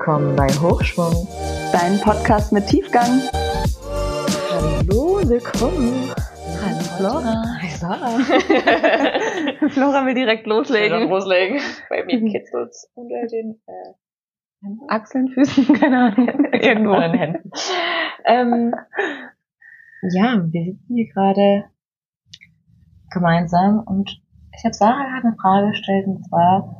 willkommen 0.00 0.34
bei 0.34 0.48
Hochschwung. 0.48 1.28
Dein 1.72 2.00
Podcast 2.00 2.52
mit 2.52 2.66
Tiefgang. 2.66 3.20
Hallo, 4.50 5.20
willkommen. 5.28 6.10
Hallo 6.64 6.80
Flora. 6.96 7.44
Hi 7.60 7.68
Sarah. 7.68 8.18
Flora 9.68 10.06
will 10.06 10.14
direkt 10.14 10.46
loslegen. 10.46 11.10
loslegen. 11.10 11.60
Bei 11.90 12.02
mir 12.02 12.18
kitzelt's 12.18 12.90
unter 12.94 13.26
den 13.26 13.60
äh, 13.66 14.88
Achseln, 14.88 15.28
Füßen, 15.28 15.66
keine 15.78 15.98
Ahnung. 15.98 16.46
Irgendwo. 16.54 16.92
an 16.92 17.12
den 17.12 17.20
Händen. 17.20 17.50
Ähm, 18.24 18.74
ja, 20.14 20.42
wir 20.50 20.64
sitzen 20.64 20.94
hier 20.94 21.08
gerade 21.12 21.64
gemeinsam 23.10 23.82
und 23.84 24.08
ich 24.56 24.64
habe 24.64 24.72
Sarah 24.72 25.04
gerade 25.10 25.26
eine 25.26 25.36
Frage 25.36 25.68
gestellt 25.72 26.06
und 26.06 26.24
zwar, 26.26 26.74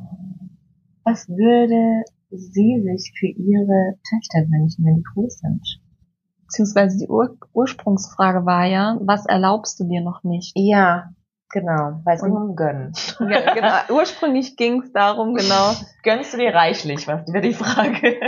was 1.04 1.28
würde 1.28 2.02
sie 2.30 2.80
sich 2.82 3.12
für 3.18 3.26
ihre 3.26 3.96
Töchter 4.08 4.48
wünschen, 4.50 4.84
wenn 4.84 4.96
die 4.96 5.04
groß 5.14 5.38
sind? 5.38 5.62
Beziehungsweise 6.46 6.98
die 6.98 7.08
Ur 7.08 7.36
Ursprungsfrage 7.52 8.44
war 8.44 8.64
ja, 8.66 8.98
was 9.02 9.26
erlaubst 9.26 9.78
du 9.80 9.84
dir 9.84 10.00
noch 10.00 10.24
nicht? 10.24 10.52
Ja, 10.56 11.10
genau, 11.50 12.00
weil 12.04 12.16
es 12.16 12.22
Und- 12.22 12.32
um 12.32 12.56
Gönnen. 12.56 12.92
Ja, 13.20 13.54
genau. 13.54 13.74
Ursprünglich 14.00 14.56
ging 14.56 14.82
es 14.82 14.92
darum, 14.92 15.34
genau. 15.34 15.72
Gönnst 16.02 16.32
du 16.34 16.38
dir 16.38 16.54
reichlich, 16.54 17.06
was 17.06 17.32
wäre 17.32 17.42
die 17.42 17.54
Frage? 17.54 18.18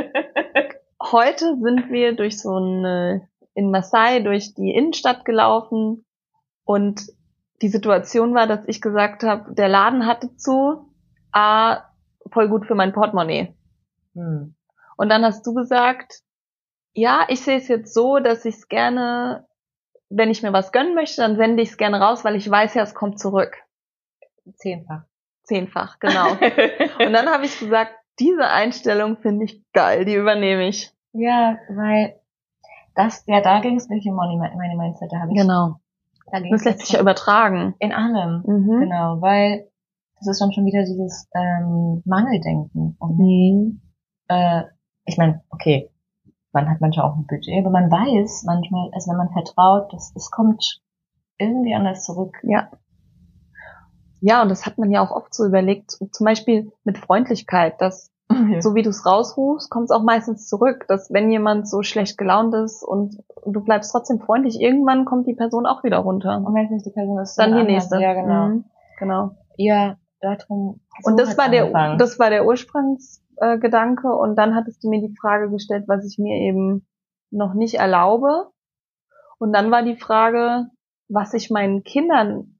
Heute 1.00 1.56
sind 1.60 1.90
wir 1.90 2.14
durch 2.14 2.38
so 2.40 2.54
eine, 2.54 3.28
in 3.54 3.70
Marseille 3.70 4.22
durch 4.22 4.54
die 4.54 4.70
Innenstadt 4.72 5.24
gelaufen 5.24 6.04
und 6.64 7.02
die 7.60 7.68
Situation 7.68 8.34
war, 8.34 8.46
dass 8.46 8.60
ich 8.66 8.80
gesagt 8.80 9.24
habe, 9.24 9.52
der 9.54 9.68
Laden 9.68 10.06
hatte 10.06 10.36
zu, 10.36 10.88
ah, 11.32 11.82
voll 12.30 12.48
gut 12.48 12.66
für 12.66 12.74
mein 12.76 12.92
Portemonnaie. 12.92 13.54
Hm. 14.14 14.54
Und 14.96 15.08
dann 15.08 15.24
hast 15.24 15.46
du 15.46 15.54
gesagt, 15.54 16.20
ja, 16.94 17.24
ich 17.28 17.40
sehe 17.40 17.56
es 17.58 17.68
jetzt 17.68 17.94
so, 17.94 18.18
dass 18.18 18.44
ich 18.44 18.56
es 18.56 18.68
gerne, 18.68 19.46
wenn 20.10 20.30
ich 20.30 20.42
mir 20.42 20.52
was 20.52 20.72
gönnen 20.72 20.94
möchte, 20.94 21.22
dann 21.22 21.36
sende 21.36 21.62
ich 21.62 21.70
es 21.70 21.76
gerne 21.78 22.00
raus, 22.00 22.24
weil 22.24 22.36
ich 22.36 22.48
weiß 22.50 22.74
ja, 22.74 22.82
es 22.82 22.94
kommt 22.94 23.18
zurück. 23.18 23.56
Zehnfach. 24.56 25.02
Zehnfach, 25.44 25.98
genau. 25.98 26.32
Und 27.04 27.12
dann 27.12 27.28
habe 27.28 27.46
ich 27.46 27.58
gesagt, 27.58 27.92
diese 28.20 28.46
Einstellung 28.48 29.16
finde 29.16 29.44
ich 29.46 29.64
geil, 29.72 30.04
die 30.04 30.14
übernehme 30.14 30.68
ich. 30.68 30.92
ja, 31.12 31.56
weil 31.70 32.20
das, 32.94 33.24
ja, 33.26 33.40
da 33.40 33.60
ging 33.60 33.76
es 33.76 33.88
durch 33.88 34.04
in 34.04 34.14
meine, 34.14 34.36
meine 34.36 34.76
Mindset, 34.76 35.10
da 35.10 35.20
habe 35.20 35.32
ich, 35.32 35.40
Genau. 35.40 35.76
da 36.30 36.38
Das 36.50 36.64
lässt 36.64 36.80
sich 36.80 36.90
ja 36.90 37.00
übertragen. 37.00 37.74
in 37.78 37.92
allem. 37.92 38.42
Mhm. 38.46 38.80
Genau, 38.80 39.20
weil 39.22 39.66
das 40.18 40.28
ist 40.28 40.40
dann 40.42 40.52
schon 40.52 40.66
wieder 40.66 40.80
dieses 40.84 41.26
ähm, 41.34 42.02
Mangeldenken. 42.04 42.96
Und 43.00 43.18
Mhm. 43.18 43.80
Äh, 44.32 44.64
ich 45.04 45.18
meine, 45.18 45.42
okay, 45.50 45.90
man 46.52 46.68
hat 46.68 46.80
manchmal 46.80 47.06
auch 47.06 47.16
ein 47.16 47.26
Budget, 47.26 47.58
aber 47.58 47.70
man 47.70 47.90
weiß 47.90 48.44
manchmal, 48.44 48.90
also 48.92 49.10
wenn 49.10 49.18
man 49.18 49.32
vertraut, 49.32 49.92
dass 49.92 50.12
es 50.14 50.30
kommt 50.30 50.80
irgendwie 51.38 51.74
anders 51.74 52.04
zurück. 52.04 52.36
Ja. 52.42 52.70
Ja, 54.20 54.42
und 54.42 54.50
das 54.50 54.66
hat 54.66 54.78
man 54.78 54.90
ja 54.90 55.02
auch 55.02 55.10
oft 55.10 55.34
so 55.34 55.44
überlegt, 55.44 55.90
zum 55.90 56.24
Beispiel 56.24 56.70
mit 56.84 56.98
Freundlichkeit, 56.98 57.80
dass 57.80 58.12
so 58.60 58.74
wie 58.74 58.82
du 58.82 58.90
es 58.90 59.04
rausrufst, 59.04 59.70
kommt 59.70 59.84
es 59.84 59.90
auch 59.90 60.02
meistens 60.02 60.48
zurück, 60.48 60.86
dass 60.88 61.12
wenn 61.12 61.30
jemand 61.30 61.68
so 61.68 61.82
schlecht 61.82 62.18
gelaunt 62.18 62.54
ist 62.54 62.82
und 62.82 63.18
du 63.44 63.60
bleibst 63.62 63.92
trotzdem 63.92 64.20
freundlich, 64.20 64.60
irgendwann 64.60 65.04
kommt 65.04 65.26
die 65.26 65.34
Person 65.34 65.66
auch 65.66 65.84
wieder 65.84 65.98
runter. 65.98 66.42
Und 66.44 66.54
wenn 66.54 66.66
es 66.66 66.70
nicht 66.70 66.86
die 66.86 66.90
Person 66.90 67.18
ist, 67.18 67.36
Dann 67.36 67.56
die 67.56 67.64
nächste. 67.64 68.00
Ja, 68.00 68.14
genau. 68.14 68.48
Mhm, 68.48 68.64
genau. 68.98 69.30
Ja, 69.56 69.96
darum. 70.20 70.80
so 71.02 71.10
Und 71.10 71.20
das 71.20 71.36
war 71.36 71.50
der, 71.50 71.96
das 71.96 72.18
war 72.18 72.30
der 72.30 72.46
Ursprungsgedanke. 72.46 73.31
Äh, 73.42 73.58
Gedanke. 73.58 74.14
und 74.14 74.36
dann 74.36 74.54
hattest 74.54 74.84
du 74.84 74.88
mir 74.88 75.00
die 75.00 75.16
Frage 75.20 75.50
gestellt, 75.50 75.84
was 75.88 76.06
ich 76.06 76.16
mir 76.16 76.36
eben 76.36 76.86
noch 77.32 77.54
nicht 77.54 77.74
erlaube. 77.74 78.52
Und 79.38 79.52
dann 79.52 79.72
war 79.72 79.82
die 79.82 79.96
Frage, 79.96 80.68
was 81.08 81.34
ich 81.34 81.50
meinen 81.50 81.82
Kindern 81.82 82.56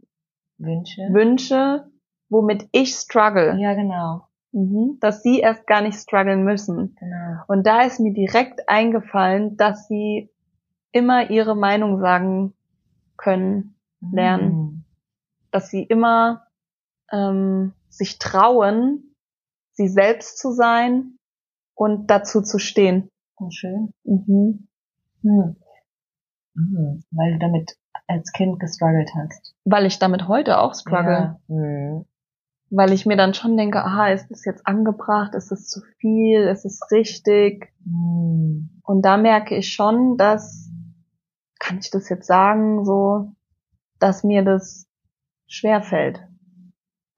Wünsche. 0.58 1.02
wünsche, 1.12 1.86
womit 2.28 2.68
ich 2.72 2.96
struggle. 2.96 3.56
Ja, 3.60 3.74
genau. 3.74 4.26
Mhm. 4.50 4.98
Dass 5.00 5.22
sie 5.22 5.38
erst 5.38 5.68
gar 5.68 5.82
nicht 5.82 6.00
strugglen 6.00 6.42
müssen. 6.42 6.96
Genau. 6.98 7.42
Und 7.46 7.64
da 7.64 7.82
ist 7.82 8.00
mir 8.00 8.12
direkt 8.12 8.68
eingefallen, 8.68 9.56
dass 9.56 9.86
sie 9.86 10.30
immer 10.90 11.30
ihre 11.30 11.54
Meinung 11.54 12.00
sagen 12.00 12.54
können, 13.16 13.76
Lernen. 14.00 14.48
Mhm. 14.48 14.84
dass 15.52 15.70
sie 15.70 15.84
immer 15.84 16.48
ähm, 17.12 17.72
sich 17.88 18.18
trauen, 18.18 19.11
sie 19.72 19.88
selbst 19.88 20.38
zu 20.38 20.52
sein 20.52 21.18
und 21.74 22.08
dazu 22.08 22.42
zu 22.42 22.58
stehen. 22.58 23.08
Oh, 23.38 23.50
schön. 23.50 23.92
Mhm. 24.04 24.68
Hm. 25.22 25.56
Mhm. 26.54 27.04
Weil 27.10 27.32
du 27.32 27.38
damit 27.38 27.76
als 28.06 28.32
Kind 28.32 28.60
gestruggelt 28.60 29.10
hast. 29.14 29.54
Weil 29.64 29.86
ich 29.86 29.98
damit 29.98 30.28
heute 30.28 30.58
auch 30.58 30.74
struggle. 30.74 31.38
Ja. 31.48 31.54
Mhm. 31.54 32.04
Weil 32.70 32.92
ich 32.92 33.04
mir 33.04 33.16
dann 33.16 33.34
schon 33.34 33.56
denke, 33.56 33.84
aha, 33.84 34.08
ist 34.08 34.28
das 34.30 34.44
jetzt 34.44 34.66
angebracht, 34.66 35.34
ist 35.34 35.52
es 35.52 35.68
zu 35.68 35.80
viel, 35.98 36.42
ist 36.42 36.64
es 36.64 36.80
richtig? 36.90 37.72
Mhm. 37.84 38.80
Und 38.82 39.02
da 39.02 39.16
merke 39.16 39.56
ich 39.56 39.74
schon, 39.74 40.16
dass, 40.16 40.70
kann 41.58 41.78
ich 41.78 41.90
das 41.90 42.08
jetzt 42.08 42.26
sagen, 42.26 42.84
so, 42.84 43.32
dass 43.98 44.24
mir 44.24 44.42
das 44.42 44.86
schwerfällt. 45.46 46.22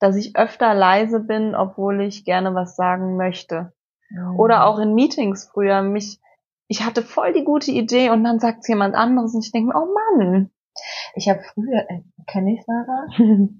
Dass 0.04 0.16
ich 0.16 0.37
öfter 0.37 0.75
leise 0.75 1.19
bin, 1.19 1.54
obwohl 1.54 2.03
ich 2.03 2.26
gerne 2.26 2.54
was 2.54 2.76
sagen 2.76 3.16
möchte. 3.16 3.72
Mhm. 4.10 4.38
Oder 4.38 4.66
auch 4.66 4.78
in 4.78 4.94
Meetings 4.94 5.48
früher 5.50 5.81
mich, 5.81 6.20
ich 6.69 6.84
hatte 6.84 7.00
voll 7.00 7.32
die 7.32 7.42
gute 7.42 7.70
Idee 7.70 8.10
und 8.10 8.22
dann 8.22 8.38
sagt 8.38 8.69
jemand 8.69 8.94
anderes 8.94 9.34
und 9.34 9.43
ich 9.43 9.50
denke 9.50 9.69
mir, 9.69 9.82
oh 9.82 9.88
Mann. 10.19 10.50
Ich 11.14 11.31
habe 11.31 11.41
früher, 11.41 11.88
äh, 11.88 12.03
kenne 12.26 12.53
ich 12.54 12.62
Sarah? 12.66 13.06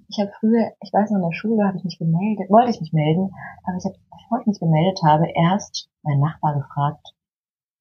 Ich 0.07 0.19
habe 0.19 0.33
früher, 0.39 0.71
ich 0.83 0.93
weiß 0.93 1.09
noch 1.09 1.17
in 1.17 1.29
der 1.31 1.35
Schule, 1.35 1.65
habe 1.65 1.77
ich 1.77 1.83
mich 1.83 1.97
gemeldet, 1.97 2.47
wollte 2.51 2.69
ich 2.69 2.79
mich 2.79 2.93
melden, 2.93 3.31
aber 3.63 3.77
ich 3.77 3.85
habe, 3.85 3.95
bevor 4.11 4.41
ich 4.41 4.45
mich 4.45 4.59
gemeldet 4.59 4.99
habe, 5.03 5.25
erst 5.49 5.89
meinen 6.03 6.19
Nachbar 6.19 6.61
gefragt, 6.61 7.07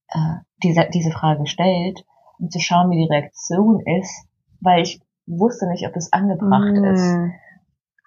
äh, 0.09 0.41
diese, 0.63 0.89
diese 0.89 1.11
Frage 1.11 1.41
gestellt, 1.41 2.03
um 2.39 2.49
zu 2.49 2.61
schauen, 2.61 2.91
wie 2.91 2.97
die 2.97 3.13
Reaktion 3.13 3.83
ist, 4.01 4.27
weil 4.63 4.81
ich 4.81 5.03
wusste 5.27 5.69
nicht, 5.69 5.87
ob 5.87 5.95
es 5.97 6.15
angebracht 6.15 6.73
ist. 6.79 7.19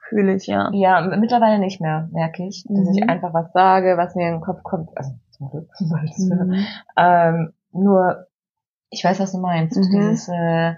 Fühle 0.10 0.36
ich, 0.36 0.48
ja. 0.48 0.70
Ja, 0.74 1.02
mittlerweile 1.18 1.60
nicht 1.60 1.82
mehr, 1.82 2.08
merke 2.12 2.46
ich, 2.48 2.64
dass 2.68 2.88
Mhm. 2.88 2.94
ich 2.96 3.10
einfach 3.10 3.34
was 3.34 3.52
sage, 3.54 3.96
was 3.98 4.16
mir 4.16 4.28
in 4.28 4.36
den 4.36 4.42
Kopf 4.42 4.64
kommt. 4.64 4.90
Also 4.96 5.12
zum 5.32 5.50
Glück, 5.50 5.70
Mhm. 5.80 6.66
ähm, 6.98 7.54
nur, 7.72 8.28
ich 8.90 9.04
weiß, 9.04 9.20
was 9.20 9.32
du 9.34 9.40
meinst. 9.40 9.78
Mhm. 9.78 9.82
Dieses, 9.92 10.28
äh, 10.30 10.74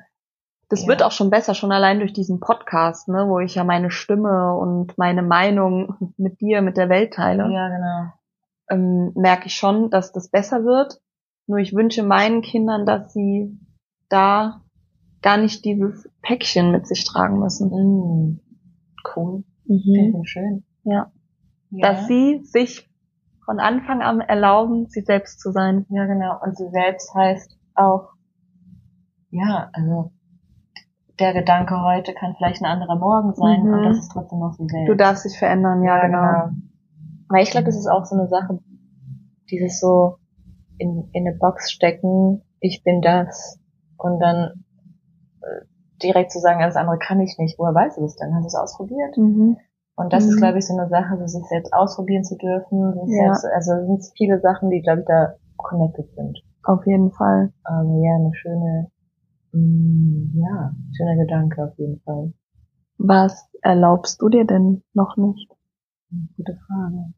Das 0.71 0.83
Ja. 0.83 0.87
wird 0.89 1.01
auch 1.01 1.11
schon 1.11 1.31
besser, 1.31 1.55
schon 1.55 1.71
allein 1.71 1.97
durch 1.97 2.13
diesen 2.13 2.39
Podcast, 2.39 3.07
ne, 3.07 3.25
wo 3.27 3.39
ich 3.39 3.55
ja 3.55 3.63
meine 3.63 3.89
Stimme 3.89 4.53
und 4.55 4.95
meine 4.99 5.23
Meinung 5.23 5.95
mit 6.17 6.41
dir, 6.41 6.61
mit 6.61 6.77
der 6.77 6.89
Welt 6.89 7.13
teile. 7.15 7.49
ja, 7.51 7.69
genau. 7.69 8.13
ähm, 8.69 9.11
merke 9.15 9.47
ich 9.47 9.55
schon, 9.55 9.89
dass 9.89 10.11
das 10.11 10.29
besser 10.29 10.63
wird. 10.65 11.01
Nur 11.47 11.57
ich 11.57 11.73
wünsche 11.73 12.03
meinen 12.03 12.43
Kindern, 12.43 12.85
dass 12.85 13.13
sie 13.13 13.57
da 14.09 14.61
gar 15.23 15.37
nicht 15.37 15.65
dieses 15.65 16.07
Päckchen 16.21 16.71
mit 16.71 16.85
sich 16.85 17.03
tragen 17.03 17.39
müssen. 17.39 17.69
Mm, 17.71 18.39
cool. 19.15 19.43
Mhm. 19.65 20.23
Schön. 20.25 20.63
Ja. 20.83 21.11
ja. 21.71 21.93
Dass 21.93 22.07
sie 22.07 22.41
sich 22.43 22.89
von 23.45 23.59
Anfang 23.59 24.01
an 24.01 24.21
erlauben, 24.21 24.87
sie 24.89 25.01
selbst 25.01 25.39
zu 25.39 25.51
sein. 25.51 25.85
Ja, 25.89 26.05
genau. 26.05 26.37
Und 26.43 26.57
sie 26.57 26.69
selbst 26.69 27.13
heißt 27.15 27.57
auch, 27.75 28.09
ja, 29.31 29.69
also 29.73 30.11
der 31.19 31.33
Gedanke 31.33 31.81
heute 31.83 32.13
kann 32.13 32.35
vielleicht 32.37 32.61
ein 32.61 32.65
anderer 32.65 32.97
morgen 32.97 33.33
sein 33.35 33.63
Mhm. 33.63 33.73
und 33.73 33.83
das 33.83 33.97
ist 33.99 34.11
trotzdem 34.11 34.39
noch 34.39 34.53
sie 34.53 34.67
selbst. 34.67 34.89
Du 34.89 34.95
darfst 34.95 35.25
dich 35.25 35.37
verändern, 35.37 35.83
ja, 35.83 35.99
genau. 36.05 36.51
Weil 37.27 37.43
ich 37.43 37.51
glaube, 37.51 37.65
das 37.65 37.75
ist 37.75 37.87
auch 37.87 38.05
so 38.05 38.15
eine 38.15 38.27
Sache, 38.27 38.59
dieses 39.51 39.79
so 39.79 40.17
in, 40.77 41.09
in 41.11 41.27
eine 41.27 41.37
Box 41.37 41.71
stecken, 41.71 42.41
ich 42.59 42.83
bin 42.83 43.01
das 43.01 43.59
und 43.97 44.19
dann 44.19 44.63
direkt 46.03 46.31
zu 46.31 46.39
sagen, 46.39 46.61
alles 46.61 46.75
andere 46.75 46.97
kann 46.99 47.19
ich 47.19 47.37
nicht. 47.37 47.57
Woher 47.59 47.73
weißt 47.75 47.97
du 47.97 48.01
das 48.01 48.15
denn? 48.15 48.33
Hast 48.35 48.43
du 48.43 48.47
es 48.47 48.55
ausprobiert? 48.55 49.17
Mhm. 49.17 49.57
Und 49.95 50.13
das 50.13 50.23
Mhm. 50.25 50.29
ist, 50.31 50.37
glaube 50.37 50.57
ich, 50.59 50.67
so 50.67 50.77
eine 50.77 50.89
Sache, 50.89 51.17
so 51.17 51.25
sich 51.27 51.45
selbst 51.47 51.73
ausprobieren 51.73 52.23
zu 52.23 52.37
dürfen. 52.37 52.93
Ja. 53.07 53.33
selbst, 53.33 53.45
also 53.53 53.73
es 53.73 53.85
sind 53.87 54.17
viele 54.17 54.39
Sachen, 54.39 54.69
die, 54.69 54.81
glaube 54.81 55.01
ich, 55.01 55.05
da 55.07 55.35
connected 55.57 56.09
sind. 56.15 56.39
Auf 56.63 56.85
jeden 56.85 57.11
Fall. 57.11 57.51
Ähm, 57.69 58.01
ja, 58.03 58.15
eine 58.15 58.31
schöne, 58.33 58.91
mm, 59.51 60.39
ja, 60.41 60.71
schöner 60.95 61.15
Gedanke 61.17 61.63
auf 61.65 61.77
jeden 61.77 61.99
Fall. 62.01 62.33
Was 62.97 63.49
erlaubst 63.61 64.21
du 64.21 64.29
dir 64.29 64.45
denn 64.45 64.83
noch 64.93 65.17
nicht? 65.17 65.49
Gute 66.37 66.57
Frage. 66.67 67.13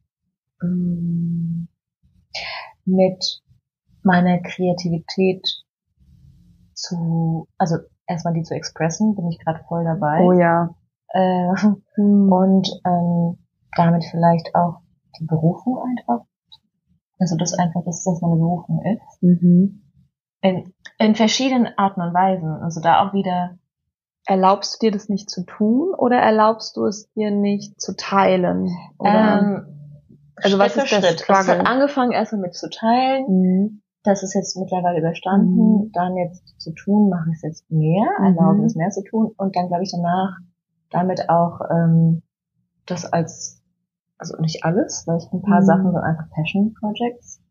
Mm, 0.63 1.67
Mit 2.85 3.41
meiner 4.03 4.39
Kreativität 4.39 5.45
zu, 6.73 7.47
also 7.57 7.77
erstmal 8.11 8.33
die 8.33 8.43
zu 8.43 8.53
expressen, 8.53 9.15
bin 9.15 9.27
ich 9.29 9.39
gerade 9.39 9.63
voll 9.67 9.83
dabei. 9.83 10.21
Oh 10.21 10.33
ja. 10.33 10.69
Äh, 11.13 11.49
Hm. 11.95 12.31
und 12.31 12.67
ähm, 12.85 13.37
damit 13.75 14.03
vielleicht 14.05 14.53
auch 14.55 14.81
die 15.19 15.25
Berufung 15.25 15.77
einfach 15.79 16.25
Also 17.19 17.35
das 17.37 17.53
einfach, 17.53 17.83
dass 17.85 18.03
das 18.03 18.21
meine 18.21 18.35
Berufung 18.37 18.81
ist. 18.85 19.21
Mhm. 19.23 19.81
In, 20.41 20.73
in 20.97 21.15
verschiedenen 21.15 21.67
Arten 21.77 22.01
und 22.01 22.13
Weisen. 22.13 22.49
Also 22.63 22.81
da 22.81 23.05
auch 23.07 23.13
wieder, 23.13 23.57
Erlaubst 24.27 24.75
du 24.81 24.85
dir 24.85 24.91
das 24.91 25.09
nicht 25.09 25.29
zu 25.31 25.43
tun 25.45 25.95
oder 25.97 26.17
erlaubst 26.17 26.77
du 26.77 26.85
es 26.85 27.11
dir 27.13 27.31
nicht 27.31 27.81
zu 27.81 27.95
teilen? 27.95 28.69
Oder? 28.99 29.39
ähm, 29.41 29.65
Also 30.35 30.59
was 30.59 30.73
Schritt 30.73 30.83
ist 30.85 30.89
für 30.93 31.01
der 31.01 31.07
Schritt. 31.07 31.19
Es 31.19 31.23
Struggle? 31.23 31.59
hat 31.59 31.67
angefangen 31.67 32.11
erstmal 32.11 32.41
mit 32.41 32.53
zu 32.53 32.69
teilen. 32.69 33.25
Mhm. 33.27 33.80
Das 34.03 34.23
ist 34.23 34.33
jetzt 34.33 34.57
mittlerweile 34.57 34.99
überstanden. 34.99 35.85
Mhm. 35.85 35.91
Dann 35.93 36.17
jetzt 36.17 36.59
zu 36.59 36.71
tun, 36.73 37.09
mache 37.09 37.29
ich 37.29 37.35
es 37.35 37.41
jetzt 37.43 37.71
mehr, 37.71 38.05
Mhm. 38.19 38.25
erlauben 38.25 38.63
es 38.63 38.75
mehr 38.75 38.89
zu 38.89 39.03
tun. 39.03 39.31
Und 39.37 39.55
dann 39.55 39.67
glaube 39.67 39.83
ich 39.83 39.91
danach 39.91 40.37
damit 40.89 41.29
auch 41.29 41.61
ähm, 41.71 42.21
das 42.85 43.05
als, 43.05 43.61
also 44.17 44.35
nicht 44.41 44.63
alles, 44.65 45.03
weil 45.07 45.17
ich 45.17 45.31
ein 45.31 45.41
paar 45.41 45.61
Mhm. 45.61 45.65
Sachen 45.65 45.91
sind 45.91 46.01
einfach 46.01 46.29
Passion 46.31 46.73
Projects. 46.79 47.41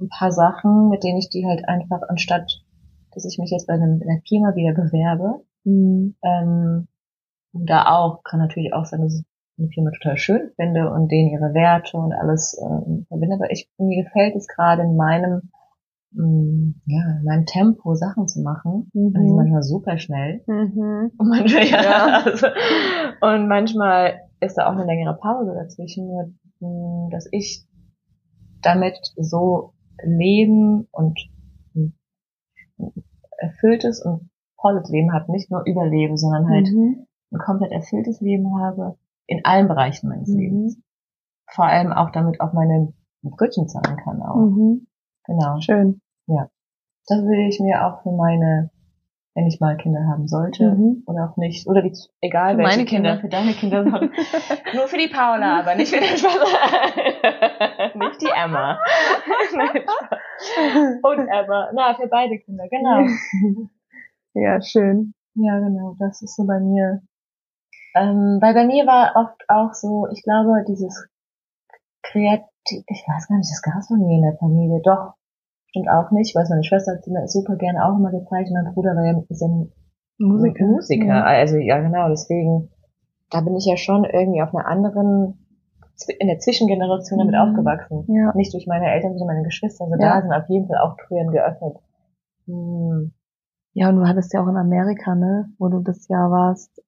Ein 0.00 0.08
paar 0.08 0.32
Sachen, 0.32 0.88
mit 0.88 1.02
denen 1.04 1.18
ich 1.18 1.28
die 1.28 1.44
halt 1.46 1.68
einfach, 1.68 2.00
anstatt 2.08 2.62
dass 3.14 3.24
ich 3.24 3.38
mich 3.38 3.50
jetzt 3.50 3.66
bei 3.66 3.72
einem, 3.74 4.00
einer 4.02 4.20
Firma 4.28 4.54
wieder 4.54 4.72
bewerbe, 4.74 5.42
Mhm. 5.64 6.14
ähm, 6.22 6.86
und 7.52 7.68
da 7.68 7.86
auch, 7.96 8.22
kann 8.22 8.38
natürlich 8.38 8.72
auch 8.72 8.84
sein, 8.84 9.00
dass 9.00 9.14
ich 9.18 9.24
eine 9.58 9.68
Firma 9.68 9.90
total 9.90 10.16
schön 10.18 10.50
finde 10.56 10.90
und 10.92 11.10
denen 11.10 11.30
ihre 11.30 11.52
Werte 11.54 11.96
und 11.96 12.12
alles 12.12 12.56
ähm, 12.62 13.06
verbinde, 13.08 13.34
aber 13.36 13.50
ich, 13.50 13.68
mir 13.78 14.04
gefällt 14.04 14.36
es 14.36 14.46
gerade 14.46 14.82
in 14.82 14.94
meinem, 14.96 15.50
ja, 16.12 17.18
in 17.18 17.24
meinem 17.24 17.44
Tempo 17.46 17.94
Sachen 17.94 18.26
zu 18.28 18.40
machen. 18.42 18.90
Mhm. 18.94 19.12
Also 19.14 19.34
manchmal 19.36 19.62
super 19.62 19.98
schnell. 19.98 20.42
Mhm. 20.46 21.12
Und 21.18 21.28
manchmal, 21.28 21.66
ja, 21.66 21.82
Ja. 21.82 22.22
Also, 22.24 22.46
und 23.20 23.48
manchmal 23.48 24.20
ist 24.40 24.56
da 24.56 24.66
auch 24.68 24.72
eine 24.72 24.84
längere 24.84 25.16
Pause 25.18 25.52
dazwischen, 25.54 26.06
nur, 26.06 26.30
mh, 26.60 27.10
dass 27.10 27.28
ich 27.32 27.66
damit 28.62 28.96
so 29.16 29.72
leben 30.02 30.86
und 30.92 31.18
mh, 31.74 31.92
erfülltes 33.38 34.04
und 34.04 34.30
volles 34.60 34.88
Leben 34.90 35.12
habe, 35.12 35.30
nicht 35.32 35.50
nur 35.50 35.62
überlebe, 35.66 36.16
sondern 36.16 36.48
halt 36.48 36.68
Mhm. 36.72 37.06
ein 37.32 37.38
komplett 37.38 37.72
erfülltes 37.72 38.20
Leben 38.20 38.60
habe 38.60 38.96
in 39.26 39.44
allen 39.44 39.68
Bereichen 39.68 40.08
meines 40.08 40.28
Mhm. 40.28 40.38
Lebens. 40.38 40.80
Vor 41.50 41.64
allem 41.66 41.92
auch 41.92 42.10
damit 42.10 42.40
auch 42.40 42.52
meine 42.52 42.92
Brötchen 43.22 43.68
zahlen 43.68 43.96
kann 44.02 44.22
auch. 44.22 44.36
Genau. 45.28 45.60
Schön. 45.60 46.00
Das 47.10 47.22
will 47.24 47.48
ich 47.48 47.58
mir 47.60 47.86
auch 47.86 48.02
für 48.02 48.10
meine, 48.12 48.68
wenn 49.34 49.46
ich 49.46 49.60
mal 49.60 49.78
Kinder 49.78 50.00
haben 50.10 50.28
sollte 50.28 50.72
Mhm. 50.74 51.04
oder 51.06 51.30
auch 51.30 51.36
nicht, 51.38 51.66
oder 51.66 51.80
die, 51.80 51.94
egal 52.20 52.52
Für 52.52 52.58
welche 52.58 52.70
meine 52.70 52.84
Kinder, 52.84 53.16
Kinder. 53.16 53.20
für 53.22 53.28
deine 53.28 53.52
Kinder, 53.54 53.82
sondern 53.84 54.10
nur 54.74 54.88
für 54.88 54.98
die 54.98 55.08
Paula, 55.08 55.60
aber 55.60 55.74
nicht 55.74 55.90
für 55.94 56.00
den 56.00 56.18
Spaß. 56.18 56.34
nicht 57.94 58.20
die 58.20 58.28
Emma. 58.34 58.78
Und 61.02 61.28
Emma. 61.28 61.70
Na, 61.72 61.94
für 61.94 62.08
beide 62.08 62.38
Kinder, 62.40 62.68
genau. 62.68 63.06
Ja, 64.34 64.60
schön. 64.60 65.14
Ja, 65.34 65.58
genau, 65.60 65.96
das 65.98 66.20
ist 66.20 66.36
so 66.36 66.44
bei 66.46 66.60
mir. 66.60 67.00
Ähm, 67.94 68.36
weil 68.42 68.52
bei 68.54 68.66
mir 68.66 68.86
war 68.86 69.12
oft 69.16 69.42
auch 69.48 69.72
so, 69.72 70.06
ich 70.12 70.22
glaube, 70.22 70.62
dieses 70.68 71.08
kreativ, 72.02 72.84
ich 72.86 73.02
weiß 73.08 73.28
gar 73.28 73.36
nicht, 73.38 73.50
das 73.50 73.62
gab 73.62 73.78
es 73.78 73.88
noch 73.88 73.96
nie 73.96 74.16
in 74.16 74.22
der 74.22 74.36
Familie. 74.36 74.82
Doch, 74.84 75.14
stimmt 75.68 75.88
auch 75.88 76.10
nicht, 76.10 76.34
weil 76.34 76.44
meine 76.48 76.64
Schwester 76.64 76.92
hat 76.92 77.06
immer 77.06 77.26
super 77.28 77.56
gerne 77.56 77.84
auch 77.84 77.96
immer 77.96 78.10
gezeichnet, 78.10 78.52
mein 78.64 78.74
Bruder 78.74 78.94
war 78.96 79.04
ja, 79.04 79.22
ist 79.28 79.40
ja 79.40 79.48
ein 79.48 79.72
Musiker. 80.18 80.64
Musiker. 80.64 81.04
Ja. 81.06 81.22
Also 81.24 81.56
ja, 81.56 81.78
genau, 81.80 82.08
deswegen, 82.08 82.70
da 83.30 83.40
bin 83.40 83.56
ich 83.56 83.66
ja 83.66 83.76
schon 83.76 84.04
irgendwie 84.04 84.42
auf 84.42 84.54
einer 84.54 84.66
anderen, 84.66 85.44
in 86.18 86.28
der 86.28 86.38
Zwischengeneration 86.38 87.18
damit 87.18 87.34
Mhm. 87.34 87.40
aufgewachsen. 87.40 88.04
Ja. 88.08 88.32
Nicht 88.34 88.52
durch 88.54 88.66
meine 88.66 88.90
Eltern, 88.90 89.16
sondern 89.18 89.36
meine 89.36 89.46
Geschwister. 89.46 89.84
Also 89.84 89.96
Ja. 90.00 90.16
da 90.16 90.22
sind 90.22 90.32
auf 90.32 90.48
jeden 90.48 90.66
Fall 90.68 90.78
auch 90.78 90.96
Türen 91.06 91.30
geöffnet. 91.30 91.76
Hm. 92.46 93.12
Ja, 93.74 93.90
und 93.90 93.96
du 93.96 94.08
hattest 94.08 94.32
ja 94.32 94.42
auch 94.42 94.48
in 94.48 94.56
Amerika, 94.56 95.14
ne, 95.14 95.50
wo 95.58 95.68
du 95.68 95.80
das 95.80 96.08
Jahr 96.08 96.30
warst, 96.30 96.82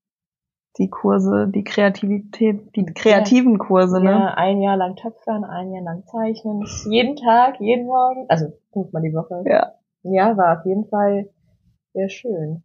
die 0.78 0.88
Kurse, 0.88 1.48
die 1.48 1.64
Kreativität, 1.64 2.74
die 2.76 2.86
kreativen 2.86 3.58
Kurse, 3.58 4.00
ne? 4.00 4.10
Ja, 4.10 4.34
ein 4.34 4.60
Jahr 4.60 4.76
lang 4.76 4.96
Töpfern, 4.96 5.44
ein 5.44 5.72
Jahr 5.72 5.82
lang 5.82 6.04
Zeichnen. 6.06 6.64
Jeden 6.88 7.16
Tag, 7.16 7.60
jeden 7.60 7.86
Morgen. 7.86 8.24
Also 8.28 8.52
fünfmal 8.72 9.02
die 9.02 9.14
Woche. 9.14 9.43
Ja. 9.46 9.75
Ja, 10.02 10.37
war 10.37 10.58
auf 10.58 10.67
jeden 10.67 10.87
Fall 10.88 11.28
sehr 11.93 12.08
schön. 12.08 12.62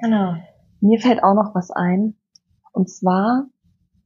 Genau. 0.00 0.34
Mir 0.80 1.00
fällt 1.00 1.22
auch 1.22 1.34
noch 1.34 1.54
was 1.54 1.70
ein. 1.70 2.16
Und 2.72 2.88
zwar, 2.88 3.46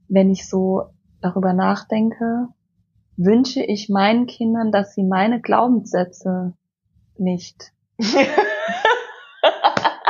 wenn 0.09 0.31
ich 0.31 0.49
so 0.49 0.91
darüber 1.21 1.53
nachdenke, 1.53 2.49
wünsche 3.17 3.63
ich 3.63 3.89
meinen 3.89 4.27
Kindern, 4.27 4.73
dass 4.73 4.95
sie 4.95 5.05
meine 5.05 5.41
Glaubenssätze 5.41 6.55
nicht 7.17 7.73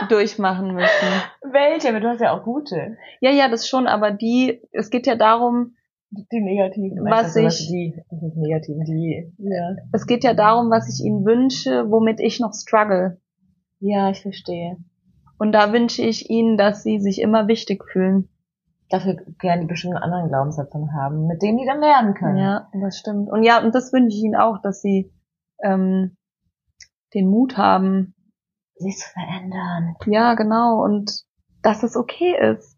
durchmachen 0.08 0.74
müssen. 0.74 1.08
Welche? 1.42 1.88
Aber 1.88 2.00
du 2.00 2.08
hast 2.08 2.20
ja 2.20 2.32
auch 2.32 2.44
gute. 2.44 2.96
Ja, 3.20 3.30
ja, 3.30 3.48
das 3.48 3.68
schon, 3.68 3.86
aber 3.86 4.10
die, 4.10 4.62
es 4.72 4.90
geht 4.90 5.06
ja 5.06 5.16
darum, 5.16 5.76
Die 6.30 6.40
negativen. 6.40 7.04
Was 7.04 7.36
also, 7.36 7.40
ich- 7.40 7.68
Die, 7.68 7.94
ist 8.10 8.36
negativen, 8.36 8.84
die. 8.84 9.32
Ja. 9.38 9.76
es 9.92 10.06
geht 10.06 10.24
ja 10.24 10.34
darum, 10.34 10.70
was 10.70 10.88
ich 10.88 11.04
ihnen 11.04 11.24
wünsche, 11.24 11.90
womit 11.90 12.20
ich 12.20 12.40
noch 12.40 12.52
struggle. 12.54 13.20
Ja, 13.80 14.10
ich 14.10 14.22
verstehe. 14.22 14.76
Und 15.38 15.52
da 15.52 15.72
wünsche 15.72 16.02
ich 16.02 16.30
ihnen, 16.30 16.56
dass 16.56 16.82
sie 16.82 17.00
sich 17.00 17.20
immer 17.20 17.48
wichtig 17.48 17.84
fühlen. 17.84 18.28
Dafür 18.88 19.16
gerne 19.40 19.62
die 19.62 19.66
bestimmten 19.66 19.96
anderen 19.96 20.28
Glaubenssätze 20.28 20.78
haben, 20.94 21.26
mit 21.26 21.42
denen 21.42 21.58
die 21.58 21.66
dann 21.66 21.80
lernen 21.80 22.14
können. 22.14 22.38
Ja, 22.38 22.68
das 22.80 22.98
stimmt. 22.98 23.30
Und 23.30 23.42
ja, 23.42 23.60
und 23.62 23.74
das 23.74 23.92
wünsche 23.92 24.16
ich 24.16 24.22
ihnen 24.22 24.36
auch, 24.36 24.60
dass 24.62 24.80
sie 24.80 25.10
ähm, 25.62 26.16
den 27.14 27.28
Mut 27.28 27.56
haben. 27.56 28.14
Sich 28.76 28.96
zu 28.98 29.08
verändern. 29.10 29.96
Ja, 30.06 30.34
genau. 30.34 30.82
Und 30.84 31.24
dass 31.62 31.82
es 31.82 31.96
okay 31.96 32.36
ist. 32.52 32.73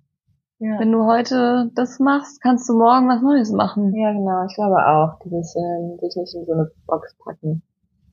Ja. 0.59 0.81
Wenn 0.81 0.91
du 0.91 1.05
heute 1.05 1.71
das 1.75 1.99
machst, 1.99 2.41
kannst 2.41 2.69
du 2.69 2.79
morgen 2.79 3.09
was 3.09 3.21
Neues 3.21 3.53
machen. 3.53 3.95
Ja, 3.95 4.13
genau. 4.13 4.47
Ich 4.49 4.55
glaube 4.55 4.77
auch, 4.87 5.19
dieses 5.25 5.55
ähm, 5.55 5.99
sich 6.01 6.17
nicht 6.17 6.35
in 6.35 6.47
so 6.47 6.53
eine 6.53 6.71
Box 6.87 7.15
packen. 7.23 7.63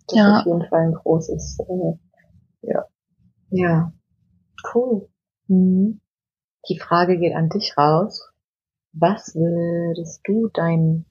Das 0.08 0.18
Ja. 0.18 0.28
ist 0.28 0.40
auf 0.42 0.46
jeden 0.48 0.68
Fall 0.70 0.82
ein 0.88 0.94
großes. 0.94 1.60
Äh, 1.60 1.94
ja. 2.64 2.86
Ja. 3.50 3.94
Cool. 4.74 5.08
Mhm. 5.48 6.02
Die 6.70 6.80
Frage 6.80 7.18
geht 7.18 7.36
an 7.36 7.50
dich 7.50 7.78
raus. 7.78 8.30
Was 8.92 9.34
würdest 9.36 10.22
du 10.26 10.50
deinen 10.50 11.06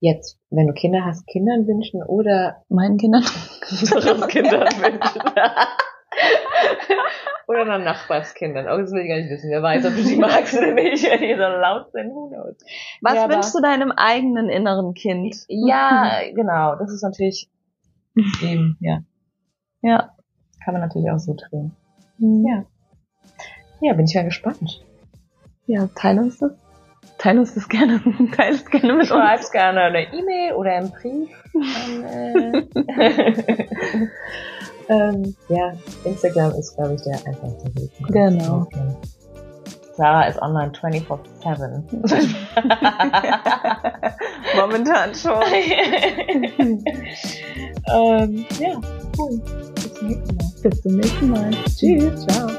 jetzt, 0.00 0.38
wenn 0.50 0.66
du 0.66 0.74
Kinder 0.74 1.04
hast, 1.04 1.26
Kindern 1.26 1.66
wünschen 1.66 2.02
oder 2.02 2.62
Meinen 2.68 2.98
Kindern. 2.98 3.22
Kindern 4.28 4.68
wünschen? 4.68 5.22
oder 7.46 7.64
deinen 7.64 7.84
Nachbarskindern? 7.84 8.66
Oh, 8.66 8.78
das 8.80 8.92
will 8.92 9.02
ich 9.02 9.08
gar 9.08 9.16
nicht 9.16 9.30
wissen. 9.30 9.50
Wer 9.50 9.62
weiß, 9.62 9.84
ob 9.86 9.94
du 9.94 10.02
die 10.02 10.16
magst 10.16 10.54
oder 10.56 10.72
nicht, 10.72 11.04
wenn 11.04 11.20
die 11.20 11.34
so 11.34 11.40
laut 11.42 11.92
sind. 11.92 12.10
Who 12.12 12.28
knows? 12.28 12.56
Was 13.00 13.14
Ja, 13.14 13.28
wünschst 13.28 13.54
du 13.54 13.60
deinem 13.60 13.92
eigenen 13.92 14.48
inneren 14.48 14.94
Kind? 14.94 15.36
Ja, 15.48 16.20
genau. 16.34 16.76
Das 16.76 16.92
ist 16.92 17.02
natürlich 17.02 17.50
eben, 18.42 18.76
ja. 18.80 19.00
Ja. 19.82 20.10
Kann 20.64 20.74
man 20.74 20.80
natürlich 20.80 21.10
auch 21.10 21.18
so 21.18 21.34
drehen. 21.34 21.76
Ja. 22.18 22.50
Ja. 22.50 22.64
Ja, 23.80 23.92
bin 23.92 24.06
ich 24.06 24.14
mal 24.14 24.24
gespannt. 24.24 24.82
Ja, 25.66 25.88
teile 25.94 26.22
uns 26.22 26.38
das. 26.38 26.52
Teile 27.24 27.40
uns 27.40 27.54
das 27.54 27.68
gerne. 27.70 28.02
Teile 28.36 28.54
es 28.54 28.66
gerne 28.66 28.92
mit 28.92 29.00
uns. 29.00 29.08
Schreib's 29.08 29.50
gerne 29.50 29.80
eine 29.84 30.12
E-Mail 30.12 30.52
oder 30.52 30.72
einen 30.72 30.90
Brief. 30.90 31.30
An, 31.54 32.04
äh, 32.04 32.66
ähm, 34.90 35.34
ja, 35.48 35.72
Instagram 36.04 36.52
ist, 36.52 36.76
glaube 36.76 36.96
ich, 36.96 37.02
der 37.02 37.14
einfachste 37.26 37.74
Weg. 37.76 37.90
Genau. 38.08 38.68
Sarah 39.96 40.24
ist 40.24 40.42
online 40.42 40.72
24-7. 40.72 41.82
Momentan 44.56 45.14
schon. 45.14 45.42
ähm, 47.94 48.44
ja, 48.60 48.80
cool. 49.16 49.40
Bis 49.72 49.94
zum 49.94 50.08
nächsten 50.08 50.36
Mal. 50.36 50.60
Bis 50.62 50.82
zum 50.82 50.96
nächsten 50.96 51.30
Mal. 51.30 51.50
Tschüss. 51.74 52.26
Ciao. 52.26 52.50